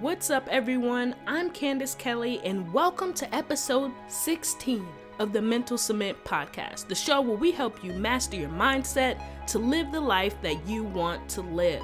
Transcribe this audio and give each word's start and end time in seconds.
What's 0.00 0.28
up, 0.28 0.46
everyone? 0.50 1.14
I'm 1.26 1.48
Candice 1.50 1.96
Kelly, 1.96 2.42
and 2.44 2.70
welcome 2.70 3.14
to 3.14 3.34
episode 3.34 3.92
16 4.08 4.86
of 5.18 5.32
the 5.32 5.40
Mental 5.40 5.78
Cement 5.78 6.22
Podcast, 6.22 6.86
the 6.86 6.94
show 6.94 7.22
where 7.22 7.38
we 7.38 7.50
help 7.50 7.82
you 7.82 7.94
master 7.94 8.36
your 8.36 8.50
mindset 8.50 9.18
to 9.46 9.58
live 9.58 9.90
the 9.92 10.00
life 10.00 10.34
that 10.42 10.68
you 10.68 10.84
want 10.84 11.26
to 11.30 11.40
live. 11.40 11.82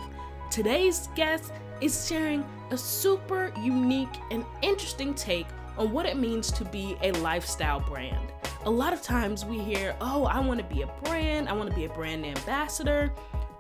Today's 0.51 1.09
guest 1.15 1.53
is 1.81 2.07
sharing 2.07 2.45
a 2.71 2.77
super 2.77 3.51
unique 3.59 4.15
and 4.31 4.45
interesting 4.61 5.15
take 5.15 5.47
on 5.79 5.91
what 5.91 6.05
it 6.05 6.19
means 6.19 6.53
to 6.53 6.67
be 6.67 6.99
a 7.01 7.13
lifestyle 7.13 7.81
brand. 7.81 8.31
A 8.67 8.71
lot 8.71 8.93
of 8.93 9.01
times 9.01 9.47
we 9.47 9.59
hear, 9.59 9.97
oh, 10.03 10.25
I 10.25 10.39
want 10.39 10.61
to 10.61 10.75
be 10.75 10.83
a 10.83 10.87
brand, 11.03 11.49
I 11.49 11.55
want 11.55 11.71
to 11.71 11.75
be 11.75 11.87
a 11.87 11.89
brand 11.89 12.27
ambassador, 12.27 13.11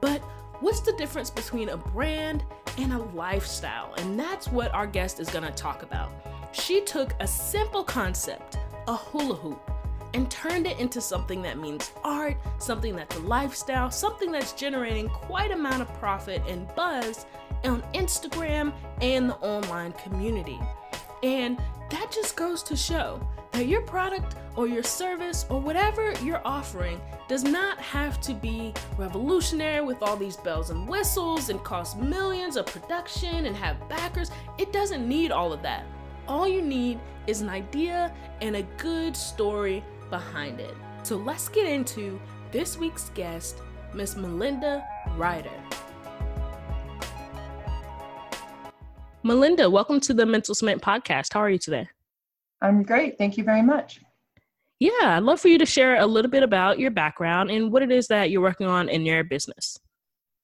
but 0.02 0.18
what's 0.60 0.80
the 0.80 0.92
difference 0.98 1.30
between 1.30 1.70
a 1.70 1.76
brand 1.78 2.44
and 2.78 2.92
a 2.92 2.98
lifestyle? 2.98 3.94
And 3.98 4.18
that's 4.18 4.48
what 4.48 4.72
our 4.74 4.86
guest 4.86 5.20
is 5.20 5.28
going 5.30 5.44
to 5.44 5.52
talk 5.52 5.82
about. 5.82 6.10
She 6.52 6.82
took 6.82 7.14
a 7.20 7.26
simple 7.26 7.84
concept, 7.84 8.58
a 8.86 8.94
hula 8.96 9.34
hoop, 9.34 9.70
and 10.14 10.30
turned 10.30 10.66
it 10.66 10.78
into 10.78 11.00
something 11.00 11.40
that 11.42 11.58
means 11.58 11.92
art, 12.04 12.36
something 12.58 12.94
that's 12.94 13.16
a 13.16 13.20
lifestyle, 13.20 13.90
something 13.90 14.30
that's 14.30 14.52
generating 14.52 15.08
quite 15.08 15.50
a 15.50 15.54
amount 15.54 15.80
of 15.80 15.92
profit 15.94 16.42
and 16.46 16.68
buzz 16.74 17.24
on 17.64 17.82
Instagram 17.94 18.72
and 19.00 19.30
the 19.30 19.36
online 19.36 19.92
community. 19.92 20.60
And 21.22 21.58
that 21.90 22.10
just 22.10 22.36
goes 22.36 22.62
to 22.64 22.76
show 22.76 23.20
that 23.52 23.66
your 23.66 23.82
product 23.82 24.34
or 24.56 24.66
your 24.66 24.82
service 24.82 25.46
or 25.48 25.60
whatever 25.60 26.12
you're 26.22 26.40
offering 26.44 27.00
does 27.28 27.44
not 27.44 27.78
have 27.78 28.20
to 28.20 28.34
be 28.34 28.72
revolutionary 28.98 29.84
with 29.84 30.02
all 30.02 30.16
these 30.16 30.36
bells 30.38 30.70
and 30.70 30.88
whistles 30.88 31.48
and 31.48 31.62
cost 31.62 31.98
millions 31.98 32.56
of 32.56 32.66
production 32.66 33.46
and 33.46 33.54
have 33.56 33.76
backers. 33.88 34.30
It 34.58 34.72
doesn't 34.72 35.06
need 35.06 35.30
all 35.30 35.52
of 35.52 35.62
that. 35.62 35.84
All 36.26 36.48
you 36.48 36.62
need 36.62 36.98
is 37.26 37.40
an 37.40 37.48
idea 37.48 38.12
and 38.40 38.56
a 38.56 38.62
good 38.78 39.16
story 39.16 39.84
behind 40.10 40.60
it. 40.60 40.74
So 41.02 41.16
let's 41.16 41.48
get 41.48 41.66
into 41.66 42.20
this 42.52 42.78
week's 42.78 43.10
guest, 43.10 43.58
Miss 43.94 44.16
Melinda 44.16 44.84
Ryder. 45.16 45.50
Melinda, 49.22 49.70
welcome 49.70 50.00
to 50.00 50.14
the 50.14 50.26
Mental 50.26 50.54
Cement 50.54 50.82
Podcast. 50.82 51.32
How 51.32 51.40
are 51.40 51.50
you 51.50 51.58
today? 51.58 51.88
I'm 52.62 52.84
great. 52.84 53.18
Thank 53.18 53.36
you 53.36 53.44
very 53.44 53.62
much. 53.62 54.00
Yeah, 54.78 54.90
I'd 55.16 55.22
love 55.22 55.40
for 55.40 55.48
you 55.48 55.58
to 55.58 55.66
share 55.66 56.00
a 56.00 56.06
little 56.06 56.30
bit 56.30 56.42
about 56.42 56.78
your 56.78 56.90
background 56.90 57.50
and 57.50 57.70
what 57.70 57.82
it 57.82 57.92
is 57.92 58.06
that 58.08 58.30
you're 58.30 58.40
working 58.40 58.66
on 58.66 58.88
in 58.88 59.04
your 59.04 59.22
business. 59.24 59.78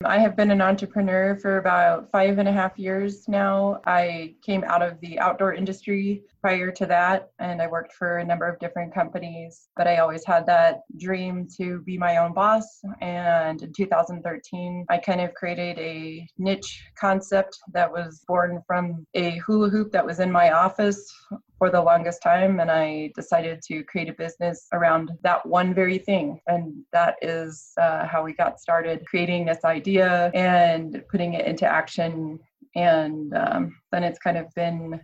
I 0.05 0.21
have 0.21 0.37
been 0.37 0.53
an 0.53 0.61
entrepreneur 0.61 1.37
for 1.43 1.59
about 1.59 2.09
five 2.13 2.39
and 2.39 2.49
a 2.49 2.53
half 2.53 2.79
years 2.79 3.27
now. 3.27 3.81
I 3.85 4.37
came 4.43 4.63
out 4.63 4.81
of 4.81 5.01
the 5.01 5.19
outdoor 5.19 5.55
industry 5.55 6.23
prior 6.41 6.71
to 6.71 6.87
that, 6.87 7.31
and 7.41 7.61
I 7.61 7.67
worked 7.67 7.95
for 7.95 8.19
a 8.19 8.25
number 8.25 8.47
of 8.47 8.61
different 8.61 8.95
companies. 8.95 9.69
But 9.77 9.89
I 9.89 9.97
always 9.97 10.25
had 10.25 10.47
that 10.47 10.83
dream 10.99 11.49
to 11.57 11.81
be 11.81 11.99
my 11.99 12.19
own 12.19 12.33
boss. 12.33 12.81
And 13.01 13.61
in 13.61 13.73
2013, 13.73 14.87
I 14.89 14.99
kind 14.99 15.21
of 15.21 15.35
created 15.35 15.81
a 15.81 16.29
niche 16.39 16.85
concept 16.97 17.59
that 17.73 17.91
was 17.91 18.23
born 18.29 18.63
from 18.69 19.05
a 19.15 19.39
hula 19.39 19.69
hoop 19.69 19.91
that 19.91 20.07
was 20.07 20.21
in 20.21 20.31
my 20.31 20.53
office 20.53 21.13
for 21.59 21.71
the 21.71 21.83
longest 21.83 22.23
time 22.23 22.61
and 22.61 22.71
i 22.71 23.11
decided 23.15 23.61
to 23.61 23.83
create 23.85 24.09
a 24.09 24.13
business 24.13 24.69
around 24.73 25.11
that 25.23 25.45
one 25.45 25.75
very 25.75 25.99
thing. 25.99 26.41
And 26.47 26.85
that 26.93 27.17
is 27.23 27.73
uh, 27.81 28.07
how 28.07 28.25
we 28.25 28.33
got 28.33 28.61
started 28.61 29.07
creating 29.07 29.47
this 29.47 29.65
idea 29.65 30.31
and 30.35 31.03
putting 31.11 31.35
it 31.35 31.47
into 31.47 31.67
action. 31.67 32.39
And 32.75 33.35
um, 33.35 33.77
then 33.93 34.05
it's 34.05 34.19
kind 34.19 34.39
of 34.39 34.53
been 34.55 35.01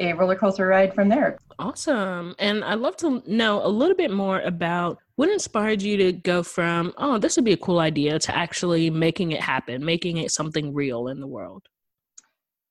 a 0.00 0.12
roller 0.14 0.34
coaster 0.36 0.66
ride 0.66 0.92
from 0.94 1.08
there. 1.08 1.38
Awesome. 1.60 2.34
And 2.40 2.64
i'd 2.64 2.80
love 2.80 2.96
to 2.96 3.22
know 3.26 3.64
a 3.64 3.68
little 3.68 3.94
bit 3.94 4.10
more 4.10 4.40
about 4.40 4.98
what 5.14 5.28
inspired 5.28 5.80
you 5.80 5.96
to 5.98 6.10
go 6.10 6.42
from 6.42 6.92
oh 6.98 7.16
this 7.16 7.36
would 7.36 7.44
be 7.44 7.52
a 7.52 7.56
cool 7.56 7.78
idea 7.78 8.18
to 8.18 8.36
actually 8.36 8.90
making 8.90 9.30
it 9.30 9.40
happen 9.40 9.84
making 9.84 10.16
it 10.16 10.32
something 10.32 10.74
real 10.74 11.06
in 11.06 11.20
the 11.20 11.28
world? 11.28 11.62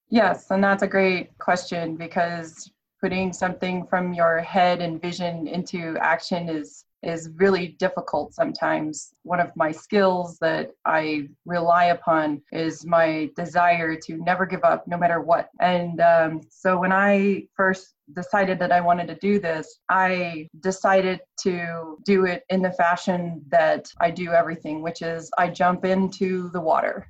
Yes, 0.09 0.51
and 0.51 0.62
that's 0.62 0.83
a 0.83 0.88
great 0.88 1.35
question 1.39 1.95
because 1.95 2.69
putting 3.03 3.34
something 3.34 3.86
from 3.88 4.14
your 4.14 4.40
head 4.40 4.81
and 4.81 5.02
vision 5.02 5.46
into 5.46 5.97
action 6.00 6.47
is 6.47 6.86
is 7.03 7.30
really 7.36 7.68
difficult 7.86 8.34
sometimes. 8.34 9.14
One 9.24 9.41
of 9.41 9.52
my 9.58 9.74
skills 9.74 10.38
that 10.40 10.72
I 10.86 11.28
rely 11.46 11.86
upon 11.97 12.42
is 12.53 12.86
my 12.86 13.30
desire 13.36 13.97
to 14.06 14.24
never 14.24 14.46
give 14.46 14.63
up 14.63 14.88
no 14.88 14.97
matter 14.97 15.19
what. 15.19 15.50
And 15.59 16.00
um, 16.00 16.40
so 16.50 16.80
when 16.80 16.94
I 16.94 17.44
first 17.58 17.96
decided 18.13 18.58
that 18.59 18.72
I 18.72 18.80
wanted 18.80 19.09
to 19.09 19.16
do 19.16 19.38
this, 19.38 19.80
I 19.90 20.47
decided 20.62 21.19
to 21.42 21.97
do 22.06 22.24
it 22.24 22.46
in 22.50 22.62
the 22.62 22.72
fashion 22.72 23.42
that 23.50 23.86
I 24.00 24.09
do 24.09 24.31
everything, 24.31 24.81
which 24.81 25.02
is 25.02 25.30
I 25.38 25.50
jump 25.50 25.84
into 25.84 26.50
the 26.52 26.62
water 26.62 27.06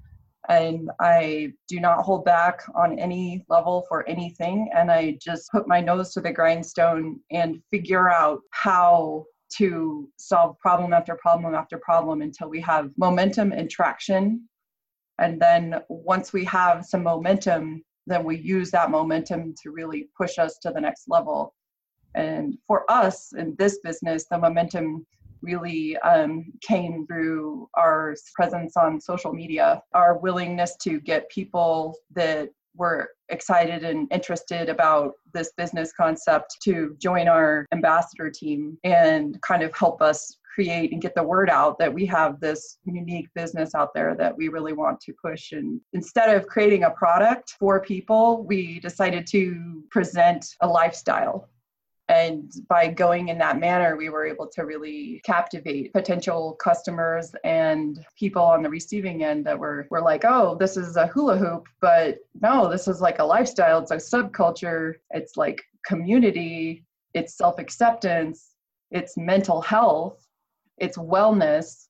and 0.49 0.89
I 0.99 1.53
do 1.67 1.79
not 1.79 2.03
hold 2.03 2.25
back 2.25 2.61
on 2.75 2.99
any 2.99 3.45
level 3.47 3.85
for 3.87 4.07
anything. 4.09 4.69
And 4.75 4.91
I 4.91 5.17
just 5.21 5.49
put 5.51 5.67
my 5.67 5.79
nose 5.79 6.13
to 6.13 6.21
the 6.21 6.33
grindstone 6.33 7.19
and 7.31 7.61
figure 7.71 8.11
out 8.11 8.41
how 8.51 9.25
to 9.57 10.09
solve 10.17 10.59
problem 10.59 10.93
after 10.93 11.15
problem 11.15 11.55
after 11.55 11.77
problem 11.77 12.21
until 12.21 12.49
we 12.49 12.59
have 12.61 12.89
momentum 12.97 13.51
and 13.53 13.69
traction. 13.69 14.47
And 15.19 15.39
then 15.39 15.81
once 15.87 16.33
we 16.33 16.43
have 16.45 16.85
some 16.85 17.03
momentum, 17.03 17.83
then 18.07 18.23
we 18.25 18.37
use 18.37 18.71
that 18.71 18.91
momentum 18.91 19.53
to 19.63 19.71
really 19.71 20.09
push 20.17 20.39
us 20.39 20.57
to 20.59 20.71
the 20.71 20.81
next 20.81 21.05
level. 21.07 21.53
And 22.15 22.57
for 22.67 22.89
us 22.91 23.33
in 23.37 23.55
this 23.57 23.79
business, 23.83 24.25
the 24.29 24.37
momentum 24.37 25.05
really 25.43 25.97
um, 25.97 26.45
came 26.61 27.05
through 27.05 27.69
our 27.75 28.15
presence 28.33 28.75
on 28.77 28.99
social 28.99 29.33
media, 29.33 29.81
our 29.93 30.17
willingness 30.17 30.75
to 30.83 30.99
get 31.01 31.29
people 31.29 31.95
that 32.15 32.49
were 32.75 33.09
excited 33.29 33.83
and 33.83 34.11
interested 34.11 34.69
about 34.69 35.13
this 35.33 35.51
business 35.57 35.91
concept 35.95 36.57
to 36.63 36.95
join 36.99 37.27
our 37.27 37.65
ambassador 37.71 38.31
team 38.31 38.77
and 38.83 39.39
kind 39.41 39.61
of 39.61 39.75
help 39.75 40.01
us 40.01 40.37
create 40.53 40.91
and 40.91 41.01
get 41.01 41.15
the 41.15 41.23
word 41.23 41.49
out 41.49 41.79
that 41.79 41.91
we 41.91 42.05
have 42.05 42.39
this 42.39 42.77
unique 42.85 43.27
business 43.33 43.73
out 43.73 43.93
there 43.93 44.15
that 44.15 44.35
we 44.35 44.49
really 44.49 44.73
want 44.73 44.99
to 45.01 45.13
push. 45.21 45.51
And 45.51 45.81
instead 45.93 46.35
of 46.35 46.47
creating 46.47 46.83
a 46.83 46.91
product 46.91 47.55
for 47.59 47.81
people, 47.81 48.43
we 48.45 48.79
decided 48.79 49.25
to 49.27 49.83
present 49.89 50.45
a 50.61 50.67
lifestyle 50.67 51.49
and 52.09 52.51
by 52.67 52.89
going 52.89 53.29
in 53.29 53.37
that 53.37 53.59
manner, 53.59 53.95
we 53.95 54.09
were 54.09 54.25
able 54.25 54.47
to 54.47 54.65
really 54.65 55.21
captivate 55.25 55.93
potential 55.93 56.57
customers 56.61 57.33
and 57.45 58.05
people 58.19 58.41
on 58.41 58.61
the 58.61 58.69
receiving 58.69 59.23
end 59.23 59.45
that 59.45 59.57
were, 59.57 59.87
were 59.89 60.01
like, 60.01 60.25
oh, 60.25 60.55
this 60.59 60.75
is 60.75 60.97
a 60.97 61.07
hula 61.07 61.37
hoop, 61.37 61.65
but 61.79 62.17
no, 62.41 62.69
this 62.69 62.89
is 62.89 62.99
like 62.99 63.19
a 63.19 63.23
lifestyle. 63.23 63.79
It's 63.79 63.91
a 63.91 63.95
subculture. 63.95 64.95
It's 65.11 65.37
like 65.37 65.61
community. 65.85 66.83
It's 67.13 67.37
self 67.37 67.57
acceptance. 67.57 68.55
It's 68.91 69.15
mental 69.15 69.61
health. 69.61 70.27
It's 70.79 70.97
wellness. 70.97 71.87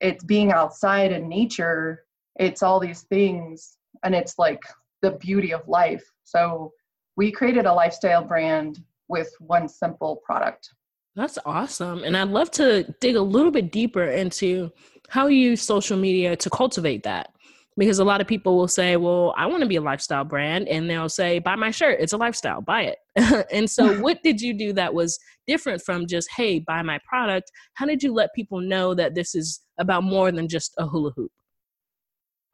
It's 0.00 0.22
being 0.22 0.52
outside 0.52 1.10
in 1.10 1.28
nature. 1.28 2.04
It's 2.38 2.62
all 2.62 2.78
these 2.78 3.02
things. 3.02 3.78
And 4.04 4.14
it's 4.14 4.38
like 4.38 4.62
the 5.02 5.12
beauty 5.12 5.52
of 5.52 5.66
life. 5.66 6.04
So 6.22 6.72
we 7.16 7.32
created 7.32 7.66
a 7.66 7.72
lifestyle 7.72 8.22
brand 8.22 8.78
with 9.08 9.30
one 9.38 9.68
simple 9.68 10.20
product. 10.24 10.70
That's 11.14 11.38
awesome. 11.46 12.04
And 12.04 12.16
I'd 12.16 12.28
love 12.28 12.50
to 12.52 12.94
dig 13.00 13.16
a 13.16 13.22
little 13.22 13.50
bit 13.50 13.72
deeper 13.72 14.04
into 14.04 14.70
how 15.08 15.28
you 15.28 15.50
use 15.50 15.62
social 15.62 15.96
media 15.96 16.36
to 16.36 16.50
cultivate 16.50 17.04
that. 17.04 17.30
Because 17.78 17.98
a 17.98 18.04
lot 18.04 18.22
of 18.22 18.26
people 18.26 18.56
will 18.56 18.68
say, 18.68 18.96
Well, 18.96 19.34
I 19.36 19.46
want 19.46 19.60
to 19.60 19.68
be 19.68 19.76
a 19.76 19.82
lifestyle 19.82 20.24
brand. 20.24 20.66
And 20.68 20.88
they'll 20.88 21.10
say, 21.10 21.38
Buy 21.38 21.56
my 21.56 21.70
shirt. 21.70 22.00
It's 22.00 22.14
a 22.14 22.16
lifestyle. 22.16 22.62
Buy 22.62 22.82
it. 23.16 23.46
and 23.52 23.68
so, 23.68 23.98
what 24.00 24.22
did 24.22 24.40
you 24.40 24.54
do 24.54 24.72
that 24.74 24.94
was 24.94 25.18
different 25.46 25.82
from 25.82 26.06
just, 26.06 26.28
Hey, 26.34 26.58
buy 26.58 26.82
my 26.82 26.98
product? 27.06 27.50
How 27.74 27.84
did 27.84 28.02
you 28.02 28.14
let 28.14 28.34
people 28.34 28.60
know 28.60 28.94
that 28.94 29.14
this 29.14 29.34
is 29.34 29.60
about 29.78 30.04
more 30.04 30.32
than 30.32 30.48
just 30.48 30.74
a 30.78 30.86
hula 30.86 31.12
hoop? 31.16 31.30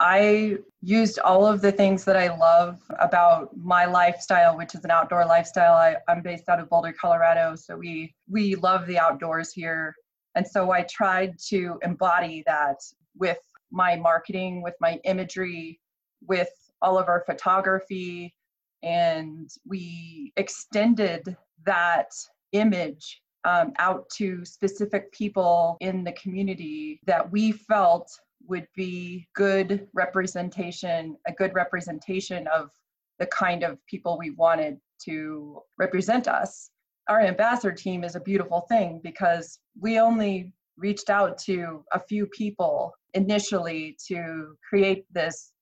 I 0.02 0.58
used 0.80 1.20
all 1.20 1.46
of 1.46 1.60
the 1.60 1.70
things 1.70 2.04
that 2.06 2.16
I 2.16 2.36
love 2.36 2.80
about 2.98 3.56
my 3.56 3.84
lifestyle, 3.84 4.56
which 4.56 4.74
is 4.74 4.84
an 4.84 4.90
outdoor 4.90 5.24
lifestyle. 5.24 5.74
I, 5.74 5.94
I'm 6.08 6.22
based 6.22 6.48
out 6.48 6.58
of 6.58 6.68
Boulder, 6.68 6.92
Colorado, 6.92 7.54
so 7.54 7.76
we 7.76 8.12
we 8.28 8.56
love 8.56 8.88
the 8.88 8.98
outdoors 8.98 9.52
here. 9.52 9.94
And 10.34 10.44
so 10.44 10.72
I 10.72 10.82
tried 10.90 11.38
to 11.50 11.78
embody 11.84 12.42
that 12.48 12.78
with 13.16 13.38
my 13.70 13.94
marketing, 13.94 14.60
with 14.60 14.74
my 14.80 14.98
imagery, 15.04 15.78
with 16.26 16.50
all 16.82 16.98
of 16.98 17.06
our 17.06 17.22
photography, 17.24 18.34
and 18.82 19.48
we 19.64 20.32
extended 20.36 21.36
that 21.64 22.10
image 22.50 23.22
um, 23.44 23.72
out 23.78 24.08
to 24.16 24.44
specific 24.44 25.12
people 25.12 25.76
in 25.78 26.02
the 26.02 26.12
community 26.12 26.98
that 27.06 27.30
we 27.30 27.52
felt 27.52 28.10
would 28.48 28.66
be 28.74 29.28
good 29.34 29.86
representation, 29.94 31.16
a 31.26 31.32
good 31.32 31.54
representation 31.54 32.46
of 32.48 32.70
the 33.18 33.26
kind 33.26 33.62
of 33.62 33.78
people 33.86 34.18
we 34.18 34.30
wanted 34.30 34.78
to 35.04 35.60
represent 35.78 36.28
us. 36.28 36.70
Our 37.08 37.20
ambassador 37.20 37.72
team 37.72 38.04
is 38.04 38.16
a 38.16 38.20
beautiful 38.20 38.62
thing 38.68 39.00
because 39.02 39.58
we 39.80 39.98
only 39.98 40.52
reached 40.76 41.10
out 41.10 41.38
to 41.38 41.84
a 41.92 42.00
few 42.00 42.26
people 42.26 42.92
initially 43.14 43.96
to 44.08 44.56
create 44.68 45.04
this 45.12 45.52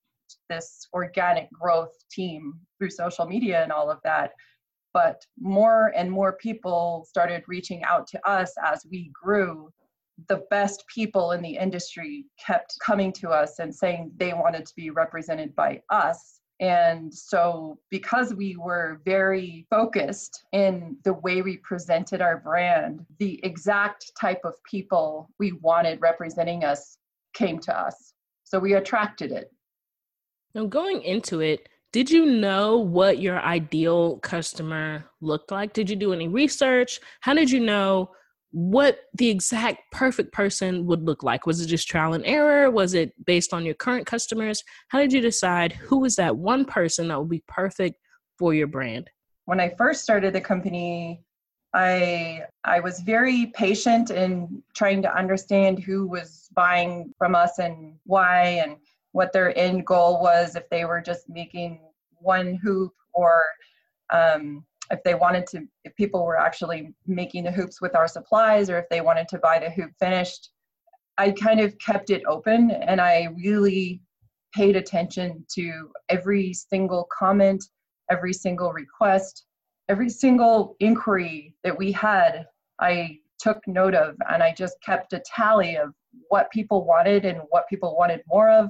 this 0.49 0.87
organic 0.93 1.51
growth 1.51 1.93
team 2.09 2.53
through 2.77 2.89
social 2.89 3.25
media 3.25 3.61
and 3.63 3.71
all 3.71 3.91
of 3.91 3.99
that 4.03 4.31
but 4.93 5.21
more 5.39 5.91
and 5.95 6.11
more 6.11 6.33
people 6.33 7.05
started 7.07 7.43
reaching 7.47 7.83
out 7.83 8.07
to 8.07 8.27
us 8.27 8.53
as 8.63 8.85
we 8.89 9.11
grew 9.13 9.69
the 10.27 10.43
best 10.49 10.83
people 10.93 11.31
in 11.31 11.41
the 11.41 11.57
industry 11.57 12.25
kept 12.43 12.75
coming 12.85 13.11
to 13.13 13.29
us 13.29 13.59
and 13.59 13.73
saying 13.73 14.11
they 14.17 14.33
wanted 14.33 14.65
to 14.65 14.73
be 14.75 14.89
represented 14.89 15.55
by 15.55 15.81
us 15.89 16.41
and 16.61 17.11
so, 17.11 17.79
because 17.89 18.35
we 18.35 18.55
were 18.55 19.01
very 19.03 19.65
focused 19.71 20.45
in 20.51 20.95
the 21.03 21.13
way 21.13 21.41
we 21.41 21.57
presented 21.57 22.21
our 22.21 22.37
brand, 22.37 23.03
the 23.17 23.39
exact 23.43 24.11
type 24.19 24.41
of 24.45 24.53
people 24.69 25.27
we 25.39 25.53
wanted 25.53 25.99
representing 26.01 26.63
us 26.63 26.99
came 27.33 27.57
to 27.61 27.75
us. 27.75 28.13
So, 28.43 28.59
we 28.59 28.75
attracted 28.75 29.31
it. 29.31 29.51
Now, 30.53 30.65
going 30.65 31.01
into 31.01 31.39
it, 31.39 31.67
did 31.91 32.11
you 32.11 32.27
know 32.27 32.77
what 32.77 33.17
your 33.17 33.41
ideal 33.41 34.17
customer 34.17 35.03
looked 35.19 35.49
like? 35.49 35.73
Did 35.73 35.89
you 35.89 35.95
do 35.95 36.13
any 36.13 36.27
research? 36.27 36.99
How 37.21 37.33
did 37.33 37.49
you 37.49 37.59
know 37.59 38.11
what 38.51 38.99
the 39.13 39.29
exact 39.29 39.91
perfect 39.91 40.33
person 40.33 40.85
would 40.85 41.03
look 41.03 41.23
like. 41.23 41.45
Was 41.45 41.61
it 41.61 41.67
just 41.67 41.87
trial 41.87 42.13
and 42.13 42.25
error? 42.25 42.69
Was 42.69 42.93
it 42.93 43.13
based 43.25 43.53
on 43.53 43.65
your 43.65 43.75
current 43.75 44.05
customers? 44.05 44.63
How 44.89 44.99
did 44.99 45.13
you 45.13 45.21
decide 45.21 45.71
who 45.71 45.99
was 45.99 46.15
that 46.17 46.35
one 46.35 46.65
person 46.65 47.07
that 47.07 47.19
would 47.19 47.29
be 47.29 47.43
perfect 47.47 47.97
for 48.37 48.53
your 48.53 48.67
brand? 48.67 49.09
When 49.45 49.59
I 49.59 49.69
first 49.69 50.03
started 50.03 50.33
the 50.33 50.41
company, 50.41 51.23
I 51.73 52.41
I 52.65 52.81
was 52.81 52.99
very 52.99 53.47
patient 53.55 54.11
in 54.11 54.61
trying 54.75 55.01
to 55.03 55.17
understand 55.17 55.79
who 55.79 56.07
was 56.07 56.49
buying 56.53 57.13
from 57.17 57.33
us 57.33 57.59
and 57.59 57.95
why 58.05 58.61
and 58.63 58.75
what 59.13 59.31
their 59.31 59.57
end 59.57 59.85
goal 59.85 60.21
was 60.21 60.55
if 60.55 60.69
they 60.69 60.83
were 60.83 61.01
just 61.01 61.29
making 61.29 61.79
one 62.19 62.55
hoop 62.55 62.93
or 63.13 63.41
um, 64.11 64.65
if 64.91 65.01
they 65.03 65.15
wanted 65.15 65.47
to 65.47 65.67
if 65.83 65.95
people 65.95 66.25
were 66.25 66.37
actually 66.37 66.93
making 67.07 67.43
the 67.43 67.51
hoops 67.51 67.81
with 67.81 67.95
our 67.95 68.07
supplies 68.07 68.69
or 68.69 68.77
if 68.77 68.85
they 68.89 69.01
wanted 69.01 69.27
to 69.29 69.39
buy 69.39 69.57
the 69.57 69.69
hoop 69.69 69.91
finished 69.99 70.49
i 71.17 71.31
kind 71.31 71.59
of 71.59 71.77
kept 71.79 72.09
it 72.09 72.21
open 72.27 72.71
and 72.71 72.99
i 73.01 73.27
really 73.43 74.01
paid 74.53 74.75
attention 74.75 75.43
to 75.53 75.89
every 76.09 76.53
single 76.53 77.07
comment 77.17 77.63
every 78.09 78.33
single 78.33 78.71
request 78.73 79.45
every 79.89 80.09
single 80.09 80.75
inquiry 80.79 81.55
that 81.63 81.77
we 81.77 81.91
had 81.91 82.45
i 82.79 83.17
took 83.39 83.65
note 83.67 83.95
of 83.95 84.15
and 84.31 84.43
i 84.43 84.53
just 84.55 84.75
kept 84.83 85.13
a 85.13 85.23
tally 85.25 85.77
of 85.77 85.93
what 86.27 86.51
people 86.51 86.85
wanted 86.85 87.25
and 87.25 87.39
what 87.49 87.67
people 87.69 87.95
wanted 87.97 88.21
more 88.27 88.49
of 88.49 88.69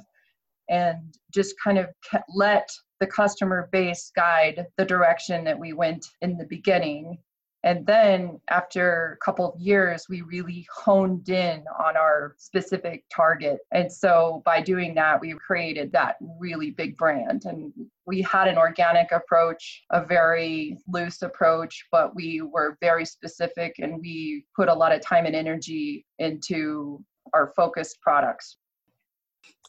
and 0.70 1.18
just 1.34 1.56
kind 1.64 1.78
of 1.78 1.90
let 2.36 2.70
the 3.02 3.08
customer 3.08 3.68
base 3.72 4.12
guide 4.16 4.68
the 4.78 4.86
direction 4.86 5.44
that 5.44 5.60
we 5.60 5.74
went 5.74 6.06
in 6.22 6.38
the 6.38 6.46
beginning. 6.46 7.18
And 7.64 7.86
then 7.86 8.40
after 8.50 9.18
a 9.20 9.26
couple 9.26 9.52
of 9.52 9.60
years, 9.60 10.06
we 10.08 10.22
really 10.22 10.68
honed 10.74 11.30
in 11.30 11.64
on 11.80 11.98
our 11.98 12.36
specific 12.38 13.04
target. 13.14 13.60
And 13.72 13.92
so 13.92 14.44
by 14.46 14.62
doing 14.62 14.96
that, 14.96 15.20
we 15.20 15.34
created 15.34 15.92
that 15.92 16.16
really 16.40 16.72
big 16.72 16.96
brand. 16.96 17.46
And 17.46 17.74
we 18.06 18.22
had 18.22 18.48
an 18.48 18.58
organic 18.58 19.12
approach, 19.12 19.84
a 19.92 20.04
very 20.06 20.78
loose 20.88 21.24
approach, 21.24 21.86
but 21.92 22.16
we 22.16 22.42
were 22.42 22.78
very 22.82 23.06
specific 23.06 23.76
and 23.80 24.00
we 24.00 24.46
put 24.56 24.70
a 24.70 24.74
lot 24.74 24.92
of 24.92 25.02
time 25.02 25.26
and 25.26 25.36
energy 25.36 26.06
into 26.20 27.04
our 27.34 27.48
focused 27.56 28.00
products. 28.02 28.58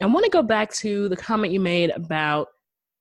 I 0.03 0.07
want 0.07 0.25
to 0.25 0.31
go 0.31 0.43
back 0.43 0.73
to 0.75 1.09
the 1.09 1.17
comment 1.17 1.53
you 1.53 1.61
made 1.61 1.91
about 1.91 2.49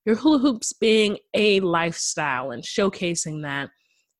your 0.05 0.15
hula 0.17 0.39
hoops 0.39 0.73
being 0.73 1.17
a 1.33 1.59
lifestyle 1.59 2.51
and 2.51 2.63
showcasing 2.63 3.43
that. 3.43 3.69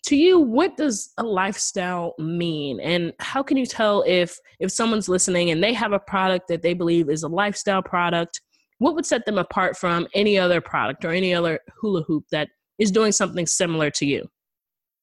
To 0.08 0.16
you, 0.16 0.40
what 0.40 0.78
does 0.78 1.14
a 1.18 1.24
lifestyle 1.24 2.16
mean? 2.18 2.80
And 2.80 3.14
how 3.20 3.44
can 3.44 3.56
you 3.56 3.68
tell 3.68 4.04
if 4.08 4.36
if 4.60 4.72
someone's 4.72 5.08
listening 5.08 5.52
and 5.52 5.64
they 5.64 5.74
have 5.74 5.94
a 5.94 6.00
product 6.00 6.48
that 6.48 6.64
they 6.64 6.74
believe 6.74 7.10
is 7.10 7.22
a 7.22 7.28
lifestyle 7.28 7.84
product, 7.84 8.42
what 8.80 8.96
would 8.96 9.06
set 9.06 9.26
them 9.28 9.38
apart 9.38 9.78
from 9.78 10.08
any 10.16 10.40
other 10.40 10.60
product 10.60 11.06
or 11.06 11.12
any 11.12 11.36
other 11.36 11.60
hula 11.80 12.02
hoop 12.04 12.24
that 12.32 12.50
is 12.80 12.90
doing 12.90 13.12
something 13.12 13.46
similar 13.46 13.92
to 13.92 14.08
you? 14.08 14.28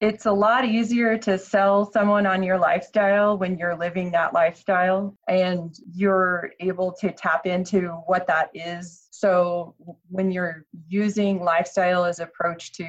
it's 0.01 0.27
a 0.27 0.33
lot 0.33 0.65
easier 0.65 1.19
to 1.19 1.37
sell 1.37 1.91
someone 1.91 2.25
on 2.25 2.43
your 2.43 2.57
lifestyle 2.57 3.37
when 3.37 3.59
you're 3.59 3.77
living 3.77 4.13
that 4.13 4.33
lifestyle 4.33 5.17
and 5.27 5.75
you're 5.93 6.53
able 6.61 6.93
to 6.93 7.11
tap 7.11 7.47
into 7.47 7.89
what 8.07 8.27
that 8.29 8.49
is. 8.55 9.08
So 9.19 9.75
when 10.11 10.31
you're 10.31 10.65
using 10.87 11.43
lifestyle 11.43 12.05
as 12.05 12.21
approach 12.21 12.71
to 12.75 12.89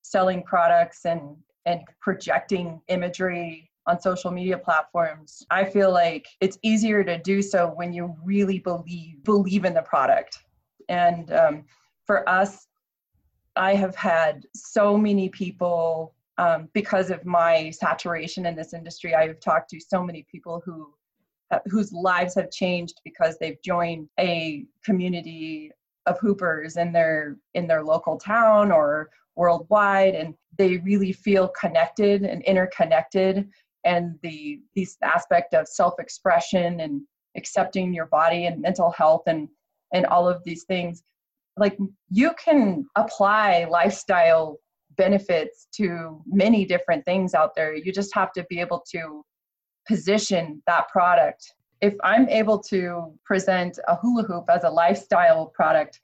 selling 0.00 0.42
products 0.42 1.04
and 1.04 1.36
and 1.66 1.82
projecting 2.00 2.80
imagery 2.88 3.70
on 3.86 4.00
social 4.00 4.30
media 4.30 4.56
platforms, 4.56 5.44
I 5.50 5.66
feel 5.66 5.92
like 5.92 6.26
it's 6.40 6.58
easier 6.62 7.04
to 7.04 7.18
do 7.18 7.42
so 7.42 7.68
when 7.76 7.92
you 7.92 8.16
really 8.24 8.60
believe 8.60 9.22
believe 9.22 9.66
in 9.66 9.74
the 9.74 9.82
product. 9.82 10.38
And 10.88 11.30
um, 11.30 11.64
for 12.06 12.26
us, 12.26 12.66
I 13.54 13.74
have 13.74 13.94
had 13.94 14.46
so 14.54 14.96
many 14.96 15.28
people 15.28 16.14
um, 16.38 16.70
because 16.72 17.10
of 17.10 17.26
my 17.26 17.68
saturation 17.68 18.46
in 18.46 18.56
this 18.56 18.72
industry, 18.72 19.14
I've 19.14 19.40
talked 19.40 19.68
to 19.70 19.78
so 19.78 20.02
many 20.02 20.24
people 20.32 20.62
who 20.64 20.94
Uh, 21.52 21.58
whose 21.66 21.92
lives 21.92 22.36
have 22.36 22.50
changed 22.50 23.00
because 23.04 23.36
they've 23.38 23.60
joined 23.64 24.08
a 24.20 24.64
community 24.84 25.70
of 26.06 26.16
hoopers 26.20 26.76
in 26.76 26.92
their 26.92 27.38
in 27.54 27.66
their 27.66 27.82
local 27.82 28.16
town 28.16 28.70
or 28.70 29.10
worldwide 29.34 30.14
and 30.14 30.34
they 30.56 30.76
really 30.78 31.12
feel 31.12 31.48
connected 31.48 32.22
and 32.22 32.42
interconnected 32.44 33.48
and 33.84 34.16
the 34.22 34.60
these 34.76 34.96
aspect 35.02 35.52
of 35.52 35.66
self-expression 35.66 36.80
and 36.80 37.02
accepting 37.36 37.92
your 37.92 38.06
body 38.06 38.46
and 38.46 38.60
mental 38.60 38.90
health 38.92 39.22
and 39.26 39.48
and 39.92 40.06
all 40.06 40.28
of 40.28 40.44
these 40.44 40.62
things 40.64 41.02
like 41.56 41.76
you 42.10 42.32
can 42.42 42.86
apply 42.96 43.66
lifestyle 43.68 44.58
benefits 44.96 45.66
to 45.72 46.22
many 46.26 46.64
different 46.64 47.04
things 47.04 47.34
out 47.34 47.54
there. 47.54 47.74
You 47.74 47.92
just 47.92 48.14
have 48.14 48.32
to 48.32 48.44
be 48.50 48.60
able 48.60 48.84
to 48.92 49.24
position 49.90 50.62
that 50.68 50.88
product. 50.88 51.52
If 51.80 51.94
I'm 52.04 52.28
able 52.28 52.60
to 52.74 53.12
present 53.24 53.76
a 53.88 53.96
hula 53.96 54.22
hoop 54.22 54.44
as 54.48 54.62
a 54.62 54.70
lifestyle 54.70 55.46
product, 55.46 56.00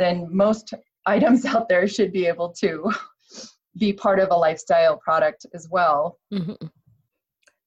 then 0.00 0.26
most 0.28 0.74
items 1.06 1.44
out 1.52 1.68
there 1.68 1.86
should 1.86 2.12
be 2.12 2.26
able 2.26 2.50
to 2.54 2.90
be 3.78 3.92
part 3.92 4.18
of 4.18 4.30
a 4.32 4.34
lifestyle 4.34 4.96
product 4.96 5.46
as 5.54 5.68
well. 5.70 6.18
Mm-hmm. 6.34 6.66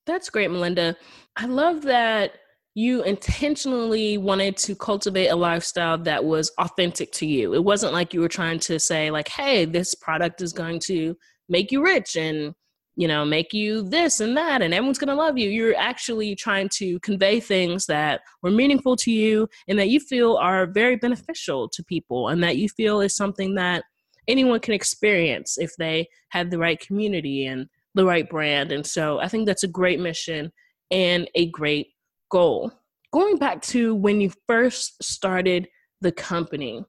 That's 0.06 0.30
great, 0.30 0.52
Melinda. 0.52 0.98
I 1.38 1.46
love 1.46 1.84
that 1.84 2.34
you 2.74 3.04
intentionally 3.04 4.18
wanted 4.18 4.58
to 4.58 4.76
cultivate 4.76 5.28
a 5.28 5.36
lifestyle 5.38 5.98
that 6.00 6.26
was 6.26 6.52
authentic 6.58 7.14
to 7.14 7.26
you. 7.26 7.54
It 7.54 7.64
wasn't 7.64 7.94
like 7.94 8.14
you 8.14 8.20
were 8.20 8.28
trying 8.28 8.60
to 8.60 8.78
say 8.78 9.10
like, 9.10 9.30
"Hey, 9.30 9.64
this 9.64 9.96
product 9.96 10.42
is 10.42 10.52
going 10.52 10.80
to 10.88 11.16
make 11.48 11.72
you 11.72 11.82
rich 11.82 12.18
and 12.18 12.56
you 13.02 13.08
know, 13.08 13.26
make 13.26 13.52
you 13.52 13.82
this 13.82 14.20
and 14.20 14.38
that 14.38 14.62
and 14.62 14.74
everyone's 14.74 15.00
to 15.00 15.16
love 15.16 15.38
you." 15.38 15.50
You're 15.50 15.76
actually 15.76 16.36
trying 16.36 16.70
to 16.80 17.00
convey 17.00 17.40
things 17.40 17.88
that 17.88 18.22
were 18.44 18.52
meaningful 18.52 18.96
to 18.98 19.12
you 19.12 19.50
and 19.68 19.80
that 19.80 19.90
you 19.90 20.00
feel 20.00 20.38
are 20.38 20.68
very 20.68 20.96
beneficial 20.96 21.68
to 21.70 21.84
people 21.84 22.30
and 22.30 22.44
that 22.44 22.58
you 22.58 22.70
feel 22.70 23.02
is 23.02 23.16
something 23.16 23.56
that 23.56 23.84
anyone 24.28 24.60
can 24.60 24.74
experience 24.74 25.58
if 25.58 25.72
they 25.78 26.08
have 26.30 26.52
the 26.52 26.60
right 26.60 26.80
community 26.80 27.46
and 27.46 27.68
the 27.96 28.06
right 28.06 28.30
brand. 28.30 28.72
And 28.72 28.86
so 28.86 29.20
I 29.20 29.28
think 29.28 29.46
that's 29.46 29.64
a 29.64 29.78
great 29.80 30.00
mission 30.00 30.52
and 30.92 31.28
a 31.36 31.50
great 31.50 31.88
goal. 32.30 32.72
Going 33.12 33.38
back 33.38 33.62
to 33.64 33.96
when 33.96 34.22
you 34.22 34.32
first 34.48 35.04
started 35.04 35.68
the 36.02 36.12
company, 36.12 36.86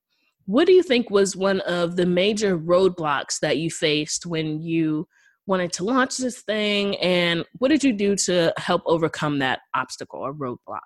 what 0.46 0.66
do 0.66 0.72
you 0.72 0.82
think 0.82 1.10
was 1.10 1.36
one 1.36 1.60
of 1.62 1.96
the 1.96 2.06
major 2.06 2.58
roadblocks 2.58 3.40
that 3.40 3.58
you 3.58 3.70
faced 3.70 4.26
when 4.26 4.60
you 4.60 5.08
wanted 5.46 5.72
to 5.74 5.84
launch 5.84 6.16
this 6.16 6.42
thing? 6.42 6.96
And 6.98 7.44
what 7.58 7.68
did 7.68 7.82
you 7.82 7.92
do 7.92 8.14
to 8.16 8.52
help 8.56 8.82
overcome 8.86 9.38
that 9.40 9.60
obstacle 9.74 10.20
or 10.20 10.32
roadblock? 10.32 10.80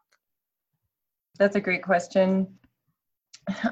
That's 1.38 1.56
a 1.56 1.60
great 1.60 1.82
question. 1.82 2.46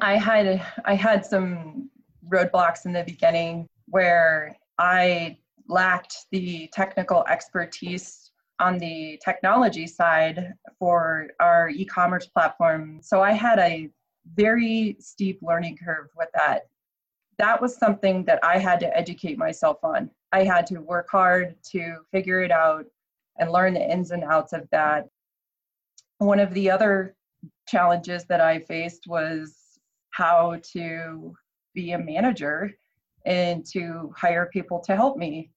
I 0.01 0.17
had 0.17 0.65
I 0.85 0.95
had 0.95 1.25
some 1.25 1.91
roadblocks 2.29 2.85
in 2.87 2.93
the 2.93 3.05
beginning 3.05 3.67
where 3.87 4.57
I 4.79 5.39
lacked 5.69 6.27
the 6.31 6.69
technical 6.73 7.25
expertise 7.29 8.31
on 8.61 8.79
the 8.79 9.21
technology 9.25 9.87
side 9.87 10.53
for 10.79 11.29
our 11.41 11.71
e-commerce 11.71 12.27
platform. 12.27 13.01
So 13.03 13.23
I 13.23 13.33
had 13.33 13.59
a 13.59 13.89
very 14.35 14.97
steep 15.01 15.41
learning 15.43 15.79
curve 15.85 16.09
with 16.17 16.29
that. 16.35 16.69
that 17.39 17.61
was 17.61 17.77
something 17.77 18.25
that 18.27 18.39
I 18.45 18.59
had 18.59 18.81
to 18.81 18.97
educate 18.97 19.39
myself 19.39 19.79
on. 19.83 20.11
I 20.35 20.43
had 20.43 20.67
to 20.67 20.81
work 20.81 21.09
hard 21.11 21.55
to 21.71 21.99
figure 22.11 22.41
it 22.43 22.51
out 22.51 22.87
and 23.39 23.53
learn 23.53 23.75
the 23.75 23.89
ins 23.89 24.11
and 24.11 24.25
outs 24.25 24.53
of 24.53 24.69
that. 24.73 25.07
One 26.19 26.41
of 26.41 26.53
the 26.53 26.69
other 26.69 27.15
challenges 27.69 28.25
that 28.25 28.41
I 28.41 28.59
faced 28.59 29.07
was 29.07 29.55
how 30.11 30.61
to 30.73 31.35
be 31.73 31.93
a 31.93 31.99
manager 31.99 32.73
and 33.25 33.65
to 33.67 34.13
hire 34.17 34.51
people 34.53 34.81
to 34.81 34.97
help 34.97 35.17
me. 35.17 35.53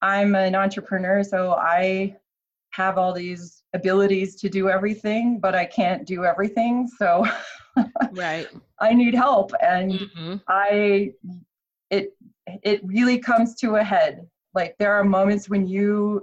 I'm 0.00 0.36
an 0.36 0.54
entrepreneur, 0.54 1.24
so 1.24 1.54
I 1.54 2.16
have 2.70 2.98
all 2.98 3.12
these 3.12 3.64
abilities 3.74 4.36
to 4.36 4.48
do 4.48 4.68
everything, 4.68 5.40
but 5.40 5.56
I 5.56 5.64
can't 5.64 6.06
do 6.06 6.24
everything. 6.24 6.88
So 6.98 7.26
right. 8.12 8.46
I 8.78 8.94
need 8.94 9.16
help 9.16 9.50
and 9.60 9.90
mm-hmm. 9.90 10.36
I 10.46 11.14
it 11.90 12.14
it 12.62 12.80
really 12.84 13.18
comes 13.18 13.54
to 13.56 13.76
a 13.76 13.84
head. 13.84 14.26
Like 14.54 14.76
there 14.78 14.92
are 14.92 15.04
moments 15.04 15.48
when 15.48 15.66
you 15.66 16.22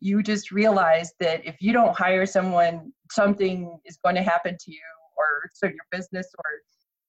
you 0.00 0.22
just 0.22 0.50
realize 0.50 1.12
that 1.20 1.44
if 1.46 1.56
you 1.60 1.72
don't 1.72 1.96
hire 1.96 2.26
someone 2.26 2.92
something 3.10 3.78
is 3.84 3.98
going 4.04 4.14
to 4.14 4.22
happen 4.22 4.56
to 4.58 4.70
you 4.70 4.80
or 5.16 5.50
so 5.54 5.66
your 5.66 5.76
business 5.90 6.28
or 6.38 6.50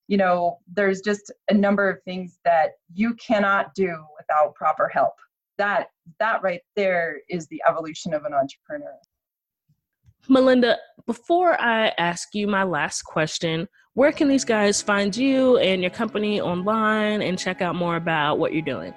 you 0.07 0.17
know 0.17 0.57
there's 0.74 1.01
just 1.01 1.31
a 1.50 1.53
number 1.53 1.89
of 1.89 2.01
things 2.03 2.39
that 2.45 2.71
you 2.93 3.13
cannot 3.15 3.74
do 3.75 3.93
without 4.17 4.55
proper 4.55 4.88
help 4.88 5.13
that 5.57 5.88
that 6.19 6.41
right 6.41 6.62
there 6.75 7.17
is 7.29 7.47
the 7.47 7.62
evolution 7.67 8.13
of 8.13 8.24
an 8.24 8.33
entrepreneur 8.33 8.97
melinda 10.29 10.77
before 11.05 11.60
i 11.62 11.91
ask 11.98 12.34
you 12.34 12.48
my 12.48 12.63
last 12.63 13.03
question 13.03 13.67
where 13.93 14.12
can 14.12 14.27
these 14.27 14.46
guys 14.46 14.81
find 14.81 15.15
you 15.15 15.57
and 15.57 15.81
your 15.81 15.91
company 15.91 16.39
online 16.39 17.22
and 17.22 17.39
check 17.39 17.62
out 17.62 17.75
more 17.75 17.96
about 17.96 18.39
what 18.39 18.53
you're 18.53 18.62
doing 18.62 18.93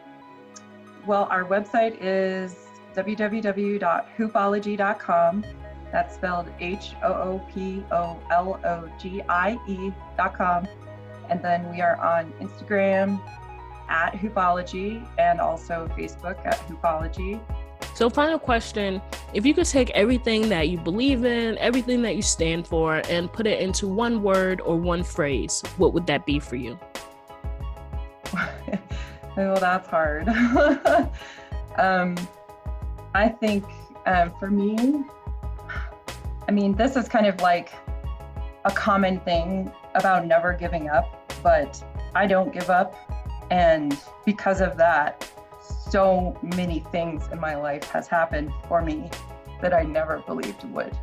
well 1.07 1.27
our 1.31 1.45
website 1.45 1.97
is 2.01 2.57
www.hoopologie.com. 2.95 5.45
that's 5.93 6.15
spelled 6.15 6.49
H 6.61 6.93
O 7.03 7.13
O 7.13 7.45
P 7.53 7.85
O 7.91 8.17
L 8.31 8.61
O 8.65 8.89
G 8.99 9.21
I 9.29 9.59
E 9.69 9.93
dot 10.17 10.35
com. 10.37 10.69
And 11.29 11.43
then 11.43 11.69
we 11.71 11.81
are 11.81 11.97
on 11.97 12.33
Instagram 12.41 13.21
at 13.89 14.13
Hoopologie 14.15 15.05
and 15.19 15.41
also 15.41 15.89
Facebook 15.97 16.47
at 16.47 16.59
Hoopologie. 16.69 17.41
So, 17.95 18.09
final 18.11 18.39
question 18.39 19.03
if 19.33 19.47
you 19.47 19.55
could 19.55 19.67
take 19.67 19.91
everything 19.91 20.49
that 20.49 20.69
you 20.69 20.79
believe 20.79 21.25
in, 21.25 21.57
everything 21.59 22.03
that 22.03 22.17
you 22.17 22.23
stand 22.23 22.67
for, 22.67 23.03
and 23.09 23.33
put 23.33 23.47
it 23.47 23.61
into 23.61 23.87
one 23.87 24.23
word 24.23 24.61
or 24.61 24.77
one 24.77 25.03
phrase, 25.03 25.63
what 25.77 25.93
would 25.95 26.07
that 26.07 26.27
be 26.27 26.39
for 26.41 26.57
you? 26.57 26.79
well, 29.37 29.59
that's 29.61 29.89
hard. 29.89 30.29
um, 31.79 32.17
I 33.15 33.29
think 33.29 33.65
um, 34.07 34.33
for 34.39 34.51
me, 34.51 35.05
I 36.49 36.53
mean, 36.53 36.75
this 36.75 36.97
is 36.97 37.09
kind 37.09 37.27
of 37.27 37.41
like 37.41 37.73
a 38.65 38.71
common 38.71 39.21
thing 39.21 39.71
about 39.95 40.27
never 40.27 40.53
giving 40.53 40.89
up, 40.89 41.33
but 41.43 41.83
I 42.15 42.27
don't 42.27 42.53
give 42.53 42.71
up. 42.71 42.97
And 43.51 43.97
because 44.25 44.61
of 44.61 44.77
that, 44.77 45.30
so 45.91 46.39
many 46.43 46.81
things 46.93 47.27
in 47.33 47.41
my 47.41 47.57
life 47.57 47.85
has 47.91 48.07
happened 48.07 48.53
for 48.69 48.81
me 48.81 49.11
that 49.61 49.75
I 49.75 49.83
never 49.83 50.19
believed 50.21 50.65
would. 50.73 50.97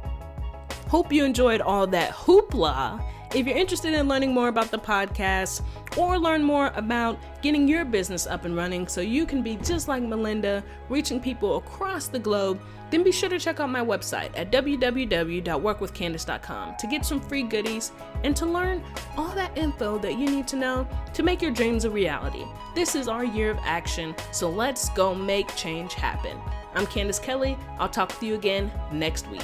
Hope 0.88 1.12
you 1.12 1.25
enjoyed 1.25 1.60
all 1.62 1.86
that 1.88 2.12
hoopla. 2.12 3.03
If 3.36 3.46
you're 3.46 3.57
interested 3.57 3.93
in 3.93 4.07
learning 4.07 4.34
more 4.34 4.48
about 4.48 4.72
the 4.72 4.77
podcast 4.77 5.62
or 5.98 6.17
learn 6.17 6.41
more 6.43 6.72
about 6.75 7.19
getting 7.41 7.67
your 7.67 7.84
business 7.84 8.25
up 8.25 8.46
and 8.46 8.55
running 8.55 8.88
so 8.88 9.01
you 9.01 9.25
can 9.25 9.43
be 9.43 9.57
just 9.57 9.89
like 9.89 10.01
Melinda, 10.01 10.63
reaching 10.88 11.19
people 11.19 11.57
across 11.57 12.07
the 12.07 12.19
globe, 12.19 12.62
then 12.89 13.03
be 13.03 13.12
sure 13.12 13.27
to 13.27 13.38
check 13.38 13.60
out 13.60 13.69
my 13.69 13.84
website 13.84 14.31
at 14.38 14.50
www.workwithcandice.com 14.50 16.75
to 16.79 16.88
get 16.88 17.05
some 17.05 17.19
free 17.19 17.43
goodies 17.43 17.91
and 18.24 18.34
to 18.36 18.46
learn 18.46 18.81
all 19.17 19.36
that 19.36 19.57
info 19.57 19.98
that 19.98 20.17
you 20.17 20.29
need 20.29 20.48
to 20.48 20.55
know 20.55 20.88
to 21.13 21.22
make 21.22 21.41
your 21.41 21.51
dreams 21.51 21.84
a 21.84 21.89
reality. 21.89 22.46
This 22.75 22.96
is 22.96 23.10
our 23.10 23.25
year 23.25 23.51
of 23.51 23.60
action, 23.63 24.15
so 24.31 24.50
let's 24.50 24.88
go 24.89 25.13
make 25.13 25.53
change 25.57 25.96
happen. 25.96 26.38
I'm 26.75 26.88
Candice 26.88 27.22
Kelly. 27.22 27.57
I'll 27.77 27.89
talk 27.89 28.07
with 28.10 28.24
you 28.24 28.36
again 28.36 28.72
next 28.91 29.27
week. 29.27 29.43